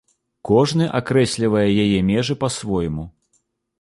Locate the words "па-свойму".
2.45-3.05